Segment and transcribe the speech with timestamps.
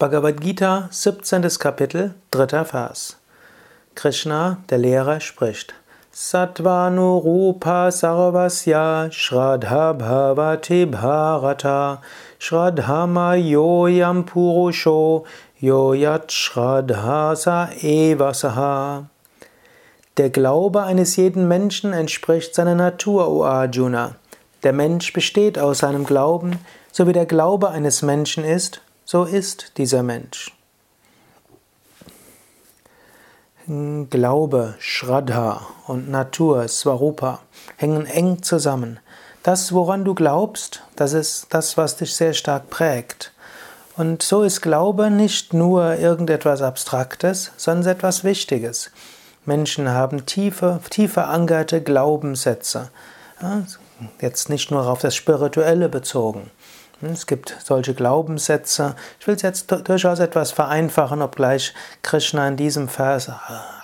[0.00, 1.42] Bhagavad Gita, 17.
[1.58, 2.64] Kapitel, 3.
[2.64, 3.18] Vers.
[3.94, 5.74] Krishna, der Lehrer, spricht.
[6.10, 12.00] Sattvanurupa sarvasya shraddha bhavati bharata
[12.38, 15.26] shraddhama yoyam purusho
[15.60, 19.04] yoyat shraddhasa evasaha.
[20.16, 24.14] Der Glaube eines jeden Menschen entspricht seiner Natur, O Arjuna.
[24.62, 26.58] Der Mensch besteht aus seinem Glauben,
[26.90, 28.80] so wie der Glaube eines Menschen ist,
[29.10, 30.54] so ist dieser Mensch.
[33.66, 37.40] Glaube, Shraddha und Natur, Swarupa,
[37.76, 39.00] hängen eng zusammen.
[39.42, 43.32] Das, woran du glaubst, das ist das, was dich sehr stark prägt.
[43.96, 48.92] Und so ist Glaube nicht nur irgendetwas Abstraktes, sondern etwas Wichtiges.
[49.44, 52.92] Menschen haben tiefe, tief verankerte Glaubenssätze.
[54.20, 56.52] Jetzt nicht nur auf das Spirituelle bezogen.
[57.02, 58.94] Es gibt solche Glaubenssätze.
[59.18, 63.32] Ich will es jetzt durchaus etwas vereinfachen, obgleich Krishna in diesem Vers äh,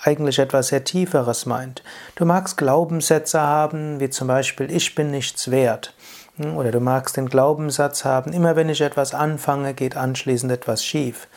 [0.03, 1.81] eigentlich etwas sehr Tieferes meint.
[2.15, 5.95] Du magst Glaubenssätze haben, wie zum Beispiel Ich bin nichts wert.
[6.35, 10.85] Hm, oder du magst den Glaubenssatz haben, immer wenn ich etwas anfange, geht anschließend etwas
[10.85, 11.27] schief.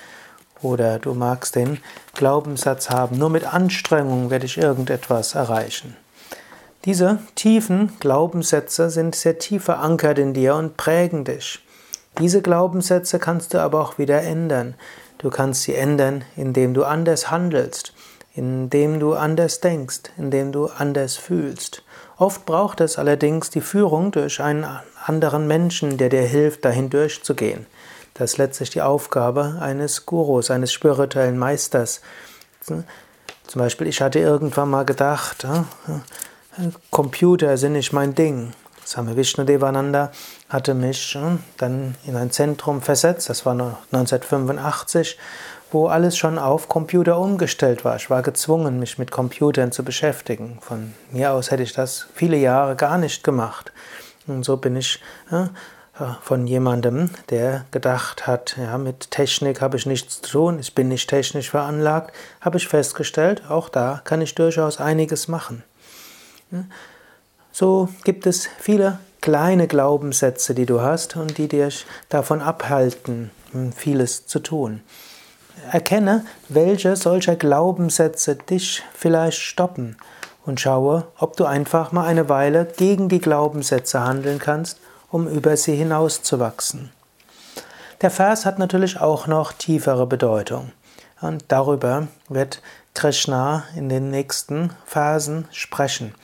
[0.61, 1.79] Oder du magst den
[2.13, 5.97] Glaubenssatz haben, nur mit Anstrengung werde ich irgendetwas erreichen.
[6.85, 11.61] Diese tiefen Glaubenssätze sind sehr tief verankert in dir und prägen dich.
[12.19, 14.75] Diese Glaubenssätze kannst du aber auch wieder ändern.
[15.19, 17.93] Du kannst sie ändern, indem du anders handelst,
[18.35, 21.83] indem du anders denkst, indem du anders fühlst.
[22.17, 24.67] Oft braucht es allerdings die Führung durch einen
[25.05, 27.67] anderen Menschen, der dir hilft, dahin durchzugehen.
[28.15, 32.03] Das ist letztlich die Aufgabe eines Gurus, eines spirituellen Meisters.
[32.61, 32.85] Zum
[33.55, 35.47] Beispiel, ich hatte irgendwann mal gedacht,
[36.91, 38.53] Computer sind nicht mein Ding.
[38.91, 40.11] Swami Vishnu Devananda
[40.49, 45.17] hatte mich hm, dann in ein Zentrum versetzt, das war 1985,
[45.71, 47.95] wo alles schon auf Computer umgestellt war.
[47.95, 50.59] Ich war gezwungen, mich mit Computern zu beschäftigen.
[50.61, 53.71] Von mir aus hätte ich das viele Jahre gar nicht gemacht.
[54.27, 55.01] Und so bin ich
[56.23, 60.89] von jemandem, der gedacht hat, ja, mit Technik habe ich nichts zu tun, ich bin
[60.89, 65.63] nicht technisch veranlagt, habe ich festgestellt, auch da kann ich durchaus einiges machen.
[67.53, 73.31] So gibt es viele kleine Glaubenssätze, die du hast und die dich davon abhalten,
[73.77, 74.81] vieles zu tun.
[75.71, 79.97] Erkenne, welche solcher Glaubenssätze dich vielleicht stoppen
[80.47, 84.81] und schaue, ob du einfach mal eine Weile gegen die Glaubenssätze handeln kannst,
[85.11, 86.91] um über sie hinauszuwachsen.
[88.01, 90.73] Der Vers hat natürlich auch noch tiefere Bedeutung
[91.21, 92.63] und darüber wird
[92.95, 96.15] Krishna in den nächsten Phasen sprechen.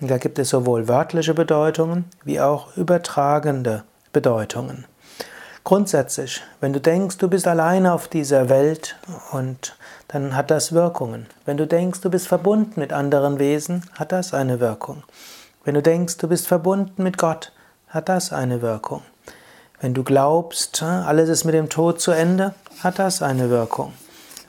[0.00, 4.84] Da gibt es sowohl wörtliche Bedeutungen wie auch übertragende Bedeutungen.
[5.64, 8.96] Grundsätzlich, wenn du denkst, du bist alleine auf dieser Welt
[9.32, 9.76] und
[10.08, 11.26] dann hat das Wirkungen.
[11.44, 15.02] Wenn du denkst, du bist verbunden mit anderen Wesen, hat das eine Wirkung.
[15.64, 17.52] Wenn du denkst, du bist verbunden mit Gott,
[17.88, 19.02] hat das eine Wirkung.
[19.80, 23.92] Wenn du glaubst, alles ist mit dem Tod zu Ende, hat das eine Wirkung.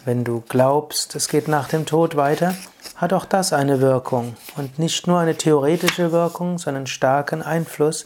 [0.07, 2.55] Wenn du glaubst, es geht nach dem Tod weiter,
[2.95, 8.05] hat auch das eine Wirkung und nicht nur eine theoretische Wirkung, sondern starken Einfluss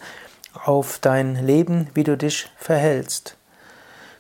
[0.66, 3.38] auf dein Leben, wie du dich verhältst.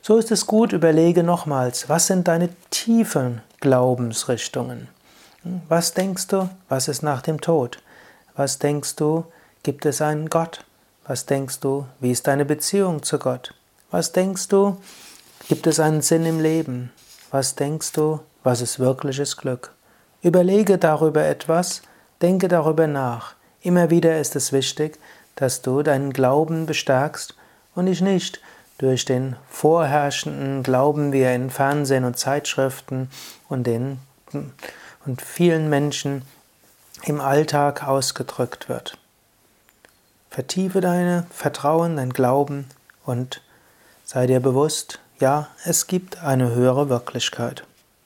[0.04, 4.88] So ist es gut, überlege nochmals, was sind deine tiefen Glaubensrichtungen?
[5.68, 7.80] Was denkst du, was ist nach dem Tod?
[8.36, 9.26] Was denkst du,
[9.64, 10.66] gibt es einen Gott?
[11.08, 13.56] Was denkst du, wie ist deine Beziehung zu Gott?
[13.90, 14.78] Was denkst du,
[15.50, 16.92] gibt es einen Sinn im Leben?
[17.32, 19.74] Was denkst du, was ist wirkliches Glück?
[20.22, 21.82] Überlege darüber etwas,
[22.22, 23.36] denke darüber nach.
[23.62, 25.00] Immer wieder ist es wichtig,
[25.36, 27.36] dass du deinen Glauben bestärkst
[27.74, 28.42] und dich nicht
[28.80, 33.10] durch den vorherrschenden Glauben, wie er in Fernsehen und Zeitschriften
[33.48, 34.00] und den
[35.06, 36.24] und vielen Menschen
[37.04, 38.98] im Alltag ausgedrückt wird.
[40.30, 42.66] Vertiefe deine Vertrauen, dein Glauben
[43.06, 43.42] und
[44.04, 47.64] sei dir bewusst, ja, es gibt eine höhere Wirklichkeit.